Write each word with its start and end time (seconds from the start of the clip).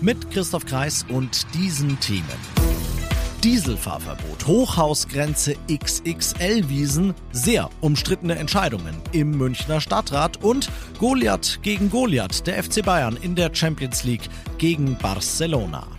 Mit 0.00 0.30
Christoph 0.30 0.64
Kreis 0.64 1.04
und 1.08 1.44
diesen 1.54 1.98
Themen. 1.98 2.24
Dieselfahrverbot, 3.42 4.46
Hochhausgrenze 4.46 5.56
XXL-Wiesen, 5.68 7.14
sehr 7.32 7.68
umstrittene 7.80 8.36
Entscheidungen 8.36 8.94
im 9.10 9.32
Münchner 9.32 9.80
Stadtrat 9.80 10.42
und 10.42 10.70
Goliath 11.00 11.58
gegen 11.62 11.90
Goliath, 11.90 12.46
der 12.46 12.62
FC 12.62 12.84
Bayern 12.84 13.16
in 13.20 13.34
der 13.34 13.52
Champions 13.52 14.04
League 14.04 14.28
gegen 14.58 14.96
Barcelona. 14.98 15.97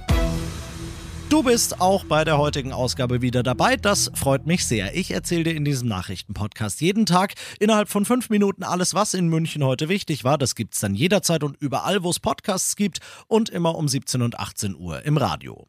Du 1.29 1.43
bist 1.43 1.79
auch 1.79 2.05
bei 2.05 2.23
der 2.23 2.39
heutigen 2.39 2.73
Ausgabe 2.73 3.21
wieder 3.21 3.43
dabei. 3.43 3.75
Das 3.75 4.09
freut 4.15 4.47
mich 4.47 4.65
sehr. 4.65 4.95
Ich 4.95 5.11
erzähle 5.11 5.43
dir 5.43 5.53
in 5.53 5.63
diesem 5.63 5.87
Nachrichtenpodcast 5.87 6.81
jeden 6.81 7.05
Tag 7.05 7.35
innerhalb 7.59 7.87
von 7.87 8.03
fünf 8.03 8.31
Minuten 8.31 8.63
alles, 8.63 8.95
was 8.95 9.13
in 9.13 9.27
München 9.27 9.63
heute 9.63 9.89
wichtig 9.89 10.23
war. 10.23 10.39
Das 10.39 10.55
gibt's 10.55 10.79
dann 10.79 10.95
jederzeit 10.95 11.43
und 11.43 11.55
überall, 11.61 12.01
wo 12.01 12.09
es 12.09 12.19
Podcasts 12.19 12.75
gibt 12.75 12.99
und 13.27 13.49
immer 13.49 13.75
um 13.75 13.87
17 13.87 14.23
und 14.23 14.39
18 14.39 14.75
Uhr 14.75 15.05
im 15.05 15.17
Radio. 15.17 15.67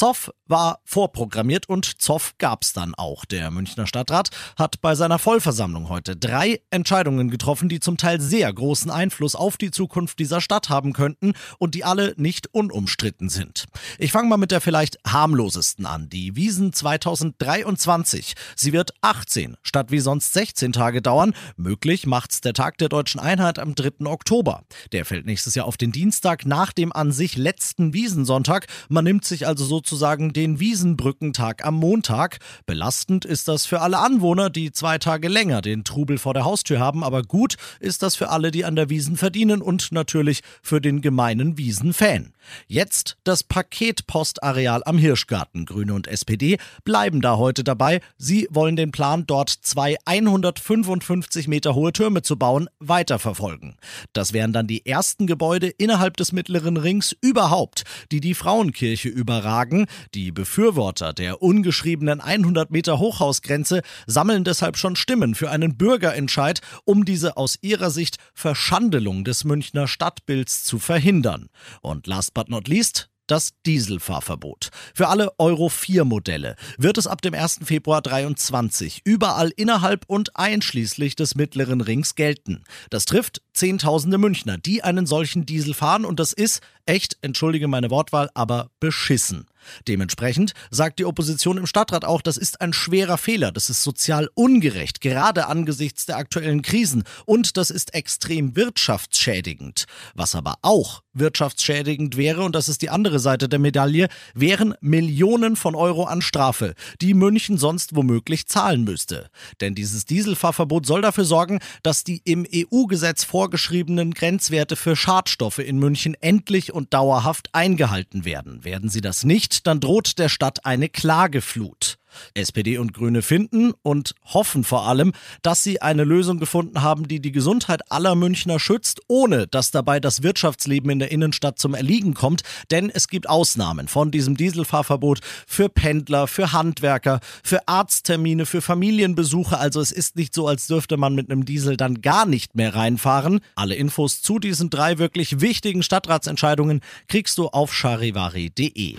Zoff 0.00 0.32
war 0.46 0.80
vorprogrammiert 0.86 1.68
und 1.68 2.00
Zoff 2.00 2.32
gab's 2.38 2.72
dann 2.72 2.94
auch. 2.94 3.26
Der 3.26 3.50
Münchner 3.50 3.86
Stadtrat 3.86 4.30
hat 4.56 4.80
bei 4.80 4.94
seiner 4.94 5.18
Vollversammlung 5.18 5.90
heute 5.90 6.16
drei 6.16 6.62
Entscheidungen 6.70 7.28
getroffen, 7.28 7.68
die 7.68 7.80
zum 7.80 7.98
Teil 7.98 8.18
sehr 8.18 8.50
großen 8.50 8.90
Einfluss 8.90 9.34
auf 9.34 9.58
die 9.58 9.70
Zukunft 9.70 10.18
dieser 10.18 10.40
Stadt 10.40 10.70
haben 10.70 10.94
könnten 10.94 11.34
und 11.58 11.74
die 11.74 11.84
alle 11.84 12.14
nicht 12.16 12.48
unumstritten 12.54 13.28
sind. 13.28 13.66
Ich 13.98 14.10
fange 14.10 14.30
mal 14.30 14.38
mit 14.38 14.52
der 14.52 14.62
vielleicht 14.62 14.96
harmlosesten 15.06 15.84
an, 15.84 16.08
die 16.08 16.34
Wiesen 16.34 16.72
2023. 16.72 18.36
Sie 18.56 18.72
wird 18.72 18.94
18 19.02 19.58
statt 19.62 19.90
wie 19.90 20.00
sonst 20.00 20.32
16 20.32 20.72
Tage 20.72 21.02
dauern. 21.02 21.34
Möglich 21.56 22.06
macht's 22.06 22.40
der 22.40 22.54
Tag 22.54 22.78
der 22.78 22.88
deutschen 22.88 23.20
Einheit 23.20 23.58
am 23.58 23.74
3. 23.74 24.06
Oktober. 24.06 24.62
Der 24.92 25.04
fällt 25.04 25.26
nächstes 25.26 25.54
Jahr 25.54 25.66
auf 25.66 25.76
den 25.76 25.92
Dienstag 25.92 26.46
nach 26.46 26.72
dem 26.72 26.90
an 26.90 27.12
sich 27.12 27.36
letzten 27.36 27.92
Wiesensonntag. 27.92 28.66
Man 28.88 29.04
nimmt 29.04 29.26
sich 29.26 29.46
also 29.46 29.66
so 29.66 29.89
sozusagen 29.90 30.32
den 30.32 30.60
Wiesenbrückentag 30.60 31.66
am 31.66 31.74
Montag. 31.74 32.38
Belastend 32.64 33.24
ist 33.24 33.48
das 33.48 33.66
für 33.66 33.80
alle 33.80 33.98
Anwohner, 33.98 34.48
die 34.48 34.70
zwei 34.70 34.98
Tage 34.98 35.28
länger 35.28 35.62
den 35.62 35.82
Trubel 35.82 36.16
vor 36.16 36.32
der 36.32 36.44
Haustür 36.44 36.78
haben, 36.78 37.02
aber 37.02 37.22
gut 37.22 37.56
ist 37.80 38.04
das 38.04 38.14
für 38.14 38.30
alle, 38.30 38.52
die 38.52 38.64
an 38.64 38.76
der 38.76 38.88
Wiesen 38.88 39.16
verdienen 39.16 39.60
und 39.60 39.90
natürlich 39.90 40.42
für 40.62 40.80
den 40.80 41.00
gemeinen 41.00 41.58
Wiesenfan. 41.58 42.32
Jetzt 42.68 43.16
das 43.24 43.42
Paketpostareal 43.42 44.82
am 44.84 44.96
Hirschgarten. 44.96 45.66
Grüne 45.66 45.92
und 45.94 46.06
SPD 46.06 46.58
bleiben 46.84 47.20
da 47.20 47.36
heute 47.36 47.64
dabei. 47.64 48.00
Sie 48.16 48.46
wollen 48.50 48.76
den 48.76 48.92
Plan, 48.92 49.24
dort 49.26 49.50
zwei 49.50 49.96
155 50.04 51.48
Meter 51.48 51.74
hohe 51.74 51.92
Türme 51.92 52.22
zu 52.22 52.36
bauen, 52.36 52.68
weiterverfolgen. 52.78 53.76
Das 54.12 54.32
wären 54.32 54.52
dann 54.52 54.66
die 54.66 54.86
ersten 54.86 55.26
Gebäude 55.26 55.68
innerhalb 55.68 56.16
des 56.16 56.32
mittleren 56.32 56.76
Rings 56.76 57.16
überhaupt, 57.20 57.84
die 58.12 58.20
die 58.20 58.34
Frauenkirche 58.34 59.08
überragen. 59.08 59.79
Die 60.14 60.32
Befürworter 60.32 61.12
der 61.12 61.42
ungeschriebenen 61.42 62.20
100 62.20 62.70
Meter 62.70 62.98
Hochhausgrenze 62.98 63.82
sammeln 64.06 64.44
deshalb 64.44 64.76
schon 64.76 64.96
Stimmen 64.96 65.34
für 65.34 65.50
einen 65.50 65.76
Bürgerentscheid, 65.76 66.60
um 66.84 67.04
diese 67.04 67.36
aus 67.36 67.58
ihrer 67.60 67.90
Sicht 67.90 68.16
Verschandelung 68.34 69.24
des 69.24 69.44
Münchner 69.44 69.88
Stadtbilds 69.88 70.64
zu 70.64 70.78
verhindern. 70.78 71.48
Und 71.82 72.06
last 72.06 72.34
but 72.34 72.48
not 72.48 72.68
least, 72.68 73.10
das 73.30 73.52
Dieselfahrverbot. 73.64 74.70
Für 74.92 75.08
alle 75.08 75.32
Euro 75.38 75.68
4 75.68 76.04
Modelle 76.04 76.56
wird 76.78 76.98
es 76.98 77.06
ab 77.06 77.22
dem 77.22 77.34
1. 77.34 77.60
Februar 77.62 78.02
23 78.02 79.02
überall 79.04 79.50
innerhalb 79.56 80.04
und 80.08 80.36
einschließlich 80.36 81.14
des 81.14 81.36
mittleren 81.36 81.80
Rings 81.80 82.16
gelten. 82.16 82.64
Das 82.90 83.04
trifft 83.04 83.42
Zehntausende 83.52 84.18
Münchner, 84.18 84.58
die 84.58 84.82
einen 84.82 85.06
solchen 85.06 85.46
Diesel 85.46 85.74
fahren 85.74 86.04
und 86.04 86.18
das 86.18 86.32
ist 86.32 86.60
echt, 86.86 87.18
entschuldige 87.22 87.68
meine 87.68 87.90
Wortwahl, 87.90 88.30
aber 88.34 88.70
beschissen. 88.80 89.46
Dementsprechend 89.88 90.54
sagt 90.70 90.98
die 90.98 91.04
Opposition 91.04 91.58
im 91.58 91.66
Stadtrat 91.66 92.04
auch, 92.04 92.22
das 92.22 92.36
ist 92.36 92.60
ein 92.60 92.72
schwerer 92.72 93.18
Fehler, 93.18 93.52
das 93.52 93.70
ist 93.70 93.82
sozial 93.82 94.28
ungerecht, 94.34 95.00
gerade 95.00 95.46
angesichts 95.46 96.06
der 96.06 96.16
aktuellen 96.16 96.62
Krisen 96.62 97.04
und 97.26 97.56
das 97.56 97.70
ist 97.70 97.94
extrem 97.94 98.56
wirtschaftsschädigend. 98.56 99.86
Was 100.14 100.34
aber 100.34 100.56
auch 100.62 101.02
wirtschaftsschädigend 101.12 102.16
wäre, 102.16 102.42
und 102.42 102.54
das 102.54 102.68
ist 102.68 102.82
die 102.82 102.90
andere 102.90 103.18
Seite 103.18 103.48
der 103.48 103.58
Medaille, 103.58 104.08
wären 104.34 104.74
Millionen 104.80 105.56
von 105.56 105.74
Euro 105.74 106.04
an 106.04 106.22
Strafe, 106.22 106.74
die 107.00 107.14
München 107.14 107.58
sonst 107.58 107.96
womöglich 107.96 108.46
zahlen 108.46 108.84
müsste. 108.84 109.28
Denn 109.60 109.74
dieses 109.74 110.04
Dieselfahrverbot 110.04 110.86
soll 110.86 111.02
dafür 111.02 111.24
sorgen, 111.24 111.58
dass 111.82 112.04
die 112.04 112.22
im 112.24 112.46
EU-Gesetz 112.52 113.24
vorgeschriebenen 113.24 114.14
Grenzwerte 114.14 114.76
für 114.76 114.94
Schadstoffe 114.94 115.58
in 115.58 115.78
München 115.78 116.14
endlich 116.20 116.69
und 116.72 116.92
dauerhaft 116.92 117.50
eingehalten 117.52 118.24
werden. 118.24 118.64
Werden 118.64 118.88
sie 118.88 119.00
das 119.00 119.24
nicht, 119.24 119.66
dann 119.66 119.80
droht 119.80 120.18
der 120.18 120.28
Stadt 120.28 120.66
eine 120.66 120.88
Klageflut. 120.88 121.99
SPD 122.34 122.78
und 122.78 122.94
Grüne 122.94 123.22
finden 123.22 123.72
und 123.82 124.14
hoffen 124.24 124.64
vor 124.64 124.86
allem, 124.86 125.12
dass 125.42 125.62
sie 125.62 125.82
eine 125.82 126.04
Lösung 126.04 126.38
gefunden 126.38 126.82
haben, 126.82 127.08
die 127.08 127.20
die 127.20 127.32
Gesundheit 127.32 127.90
aller 127.90 128.14
Münchner 128.14 128.58
schützt, 128.58 129.00
ohne 129.08 129.46
dass 129.46 129.70
dabei 129.70 130.00
das 130.00 130.22
Wirtschaftsleben 130.22 130.90
in 130.90 130.98
der 130.98 131.10
Innenstadt 131.10 131.58
zum 131.58 131.74
Erliegen 131.74 132.14
kommt. 132.14 132.42
Denn 132.70 132.90
es 132.90 133.08
gibt 133.08 133.28
Ausnahmen 133.28 133.88
von 133.88 134.10
diesem 134.10 134.36
Dieselfahrverbot 134.36 135.20
für 135.46 135.68
Pendler, 135.68 136.26
für 136.26 136.52
Handwerker, 136.52 137.20
für 137.42 137.66
Arzttermine, 137.68 138.46
für 138.46 138.60
Familienbesuche. 138.60 139.58
Also 139.58 139.80
es 139.80 139.92
ist 139.92 140.16
nicht 140.16 140.34
so, 140.34 140.46
als 140.46 140.66
dürfte 140.66 140.96
man 140.96 141.14
mit 141.14 141.30
einem 141.30 141.44
Diesel 141.44 141.76
dann 141.76 142.00
gar 142.02 142.26
nicht 142.26 142.54
mehr 142.54 142.74
reinfahren. 142.74 143.40
Alle 143.54 143.74
Infos 143.74 144.22
zu 144.22 144.38
diesen 144.38 144.70
drei 144.70 144.98
wirklich 144.98 145.40
wichtigen 145.40 145.82
Stadtratsentscheidungen 145.82 146.80
kriegst 147.08 147.38
du 147.38 147.48
auf 147.48 147.74
charivari.de. 147.74 148.96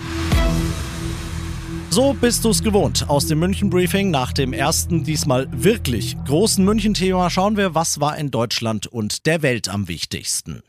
So 1.93 2.13
bist 2.13 2.45
du 2.45 2.51
es 2.51 2.63
gewohnt. 2.63 3.09
Aus 3.09 3.27
dem 3.27 3.39
München 3.39 3.69
Briefing 3.69 4.11
nach 4.11 4.31
dem 4.31 4.53
ersten, 4.53 5.03
diesmal 5.03 5.49
wirklich 5.51 6.15
großen 6.23 6.63
München-Thema 6.63 7.29
schauen 7.29 7.57
wir, 7.57 7.75
was 7.75 7.99
war 7.99 8.17
in 8.17 8.31
Deutschland 8.31 8.87
und 8.87 9.25
der 9.25 9.41
Welt 9.41 9.67
am 9.67 9.89
wichtigsten. 9.89 10.63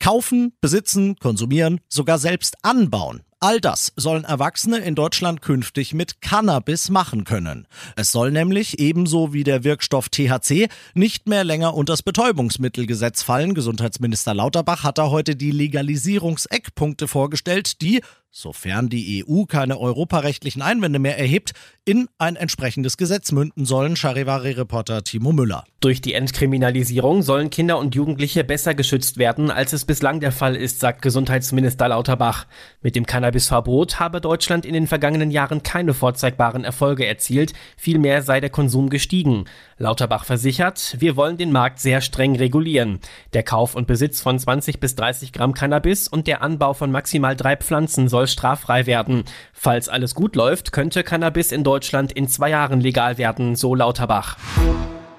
Kaufen, 0.00 0.52
besitzen, 0.60 1.14
konsumieren, 1.20 1.78
sogar 1.88 2.18
selbst 2.18 2.56
anbauen. 2.64 3.22
All 3.38 3.60
das 3.60 3.92
sollen 3.96 4.24
Erwachsene 4.24 4.78
in 4.78 4.94
Deutschland 4.94 5.40
künftig 5.40 5.94
mit 5.94 6.20
Cannabis 6.20 6.90
machen 6.90 7.24
können. 7.24 7.66
Es 7.96 8.10
soll 8.12 8.32
nämlich 8.32 8.80
ebenso 8.80 9.32
wie 9.32 9.44
der 9.44 9.62
Wirkstoff 9.62 10.08
THC 10.10 10.68
nicht 10.94 11.26
mehr 11.26 11.44
länger 11.44 11.74
unter 11.74 11.92
das 11.94 12.02
Betäubungsmittelgesetz 12.02 13.22
fallen. 13.22 13.54
Gesundheitsminister 13.54 14.34
Lauterbach 14.34 14.82
hat 14.82 14.98
da 14.98 15.10
heute 15.10 15.36
die 15.36 15.52
Legalisierungseckpunkte 15.52 17.08
vorgestellt, 17.08 17.80
die 17.80 18.02
sofern 18.30 18.88
die 18.88 19.24
EU 19.26 19.44
keine 19.44 19.78
europarechtlichen 19.78 20.62
Einwände 20.62 20.98
mehr 20.98 21.18
erhebt, 21.18 21.52
in 21.84 22.08
ein 22.18 22.36
entsprechendes 22.36 22.96
Gesetz 22.96 23.32
münden 23.32 23.64
sollen, 23.64 23.96
Charivari-Reporter 23.96 25.02
Timo 25.02 25.32
Müller. 25.32 25.64
Durch 25.80 26.00
die 26.00 26.14
Entkriminalisierung 26.14 27.22
sollen 27.22 27.50
Kinder 27.50 27.78
und 27.78 27.94
Jugendliche 27.94 28.44
besser 28.44 28.74
geschützt 28.74 29.16
werden, 29.18 29.50
als 29.50 29.72
es 29.72 29.84
bislang 29.84 30.20
der 30.20 30.30
Fall 30.30 30.54
ist, 30.54 30.78
sagt 30.78 31.02
Gesundheitsminister 31.02 31.88
Lauterbach. 31.88 32.46
Mit 32.82 32.96
dem 32.96 33.06
Cannabisverbot 33.06 33.98
habe 33.98 34.20
Deutschland 34.20 34.64
in 34.64 34.74
den 34.74 34.86
vergangenen 34.86 35.30
Jahren 35.30 35.62
keine 35.62 35.94
vorzeigbaren 35.94 36.64
Erfolge 36.64 37.06
erzielt, 37.06 37.54
vielmehr 37.76 38.22
sei 38.22 38.40
der 38.40 38.50
Konsum 38.50 38.90
gestiegen. 38.90 39.46
Lauterbach 39.80 40.26
versichert, 40.26 40.96
wir 40.98 41.16
wollen 41.16 41.38
den 41.38 41.52
Markt 41.52 41.80
sehr 41.80 42.02
streng 42.02 42.36
regulieren. 42.36 43.00
Der 43.32 43.42
Kauf 43.42 43.74
und 43.74 43.86
Besitz 43.86 44.20
von 44.20 44.38
20 44.38 44.78
bis 44.78 44.94
30 44.94 45.32
Gramm 45.32 45.54
Cannabis 45.54 46.06
und 46.06 46.26
der 46.26 46.42
Anbau 46.42 46.74
von 46.74 46.92
maximal 46.92 47.34
drei 47.34 47.56
Pflanzen 47.56 48.06
soll 48.06 48.26
straffrei 48.26 48.84
werden. 48.84 49.24
Falls 49.54 49.88
alles 49.88 50.14
gut 50.14 50.36
läuft, 50.36 50.72
könnte 50.72 51.02
Cannabis 51.02 51.50
in 51.50 51.64
Deutschland 51.64 52.12
in 52.12 52.28
zwei 52.28 52.50
Jahren 52.50 52.82
legal 52.82 53.16
werden, 53.16 53.56
so 53.56 53.74
Lauterbach. 53.74 54.36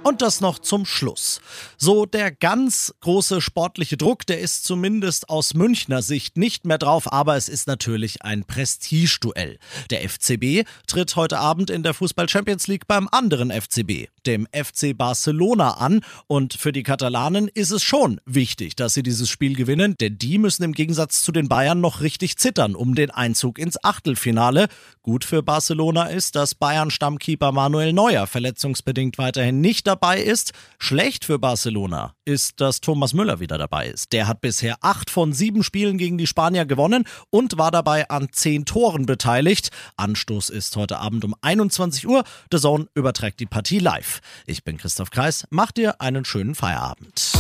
Und 0.04 0.24
das 0.24 0.42
noch 0.42 0.58
zum 0.58 0.86
Schluss. 0.86 1.42
So 1.78 2.08
der 2.08 2.32
ganz 2.32 2.94
große 3.02 3.40
sportliche 3.40 3.98
Druck, 3.98 4.26
der 4.26 4.40
ist 4.40 4.64
zumindest 4.64 5.30
aus 5.30 5.54
Münchner 5.54 6.02
Sicht 6.02 6.38
nicht 6.38 6.66
mehr 6.66 6.80
drauf, 6.80 7.12
aber 7.12 7.36
es 7.36 7.48
ist 7.48 7.68
natürlich 7.68 8.24
ein 8.24 8.44
Prestigeduell. 8.44 9.60
Der 9.92 10.08
FCB 10.10 10.68
tritt 10.88 11.16
heute 11.16 11.38
Abend 11.38 11.70
in 11.70 11.84
der 11.84 11.94
Fußball 11.94 12.28
Champions 12.28 12.68
League 12.68 12.88
beim 12.88 13.08
anderen 13.12 13.52
FCB, 13.52 14.08
dem 14.28 14.48
FC 14.52 14.98
Barcelona, 14.98 15.72
an. 15.72 16.02
Und 16.28 16.54
für 16.54 16.72
die 16.72 16.84
Katalanen 16.84 17.48
ist 17.48 17.72
es 17.72 17.84
schon 17.84 18.22
wichtig, 18.26 18.76
dass 18.76 18.94
sie 18.94 19.04
dieses 19.04 19.30
Spiel 19.30 19.56
gewinnen, 19.56 19.96
denn 20.00 20.18
die 20.18 20.38
müssen 20.38 20.64
im 20.64 20.74
Gegensatz 20.74 21.22
zu 21.22 21.32
den 21.32 21.48
Bayern 21.48 21.82
noch 21.82 22.02
richtig 22.02 22.38
zittern 22.38 22.76
um 22.76 22.96
den 22.96 23.12
Einzug 23.12 23.60
ins 23.60 23.84
Achtelfinale. 23.84 24.68
Gut 25.02 25.26
für 25.26 25.44
Barcelona 25.44 26.06
ist, 26.06 26.36
dass 26.36 26.56
Bayern-Stammkeeper 26.56 27.52
Manuel 27.52 27.94
Neuer 27.94 28.28
verletzungsbedingt 28.28 29.18
weiterhin 29.18 29.62
nicht 29.62 29.88
dabei 29.88 30.22
ist. 30.22 30.54
Schlecht 30.78 31.26
für 31.26 31.40
Barcelona 31.40 32.16
ist, 32.26 32.62
dass 32.62 32.82
Thomas 32.82 33.14
Müller 33.14 33.40
wieder 33.40 33.58
dabei 33.58 33.88
ist. 33.88 34.14
Der 34.14 34.28
hat 34.28 34.42
bisher 34.42 34.78
acht 34.82 35.10
von 35.10 35.34
sieben 35.34 35.64
Spielen 35.64 35.98
gegen 35.98 36.18
die 36.18 36.28
Spanier 36.28 36.66
gewonnen 36.66 37.06
und 37.30 37.58
war 37.58 37.72
dabei 37.72 38.10
an 38.10 38.30
zehn 38.32 38.66
Toren 38.66 39.06
beteiligt. 39.06 39.70
Anstoß 39.98 40.50
ist 40.50 40.76
heute 40.76 41.00
Abend 41.00 41.26
um 41.26 41.36
21 41.42 42.08
Uhr. 42.08 42.24
The 42.52 42.60
Zone 42.60 42.88
überträgt 42.94 43.40
die 43.40 43.46
Partie 43.46 43.80
live. 43.80 44.11
Ich 44.46 44.64
bin 44.64 44.78
Christoph 44.78 45.12
Kreis. 45.12 45.46
Macht 45.50 45.78
dir 45.78 46.02
einen 46.02 46.26
schönen 46.26 46.56
Feierabend. 46.56 47.32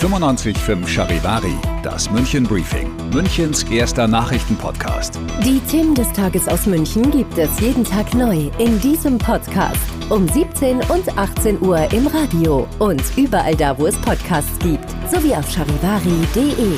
95.5 0.00 0.86
Charivari, 0.88 1.54
das 1.82 2.10
München 2.10 2.44
Briefing, 2.44 2.94
Münchens 3.10 3.62
erster 3.64 4.08
Nachrichtenpodcast. 4.08 5.18
Die 5.44 5.60
Themen 5.70 5.94
des 5.94 6.12
Tages 6.12 6.48
aus 6.48 6.66
München 6.66 7.10
gibt 7.10 7.38
es 7.38 7.60
jeden 7.60 7.84
Tag 7.84 8.12
neu 8.14 8.50
in 8.58 8.80
diesem 8.80 9.18
Podcast. 9.18 9.80
Um 10.10 10.28
17 10.28 10.80
und 10.90 11.16
18 11.16 11.60
Uhr 11.62 11.90
im 11.92 12.06
Radio 12.08 12.68
und 12.78 13.02
überall 13.16 13.54
da, 13.54 13.78
wo 13.78 13.86
es 13.86 13.96
Podcasts 14.02 14.58
gibt, 14.58 14.90
sowie 15.10 15.34
auf 15.34 15.48
charivari.de. 15.50 16.76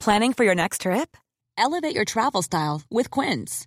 Planning 0.00 0.34
for 0.34 0.44
your 0.44 0.54
next 0.54 0.82
trip? 0.82 1.16
Elevate 1.58 1.96
your 1.96 2.04
travel 2.04 2.42
style 2.42 2.82
with 2.90 3.10
Quince. 3.10 3.66